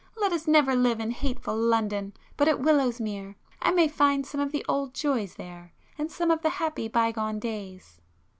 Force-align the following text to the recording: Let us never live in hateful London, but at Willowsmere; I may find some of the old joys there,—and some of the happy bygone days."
Let 0.19 0.33
us 0.33 0.47
never 0.47 0.73
live 0.73 0.99
in 0.99 1.11
hateful 1.11 1.55
London, 1.55 2.13
but 2.35 2.47
at 2.47 2.59
Willowsmere; 2.59 3.35
I 3.61 3.69
may 3.69 3.87
find 3.87 4.25
some 4.25 4.41
of 4.41 4.51
the 4.51 4.65
old 4.67 4.95
joys 4.95 5.35
there,—and 5.35 6.09
some 6.11 6.31
of 6.31 6.41
the 6.41 6.49
happy 6.49 6.87
bygone 6.87 7.37
days." 7.37 8.01